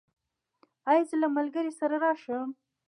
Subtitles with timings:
[0.89, 2.47] ایا زه له ملګري سره راشم؟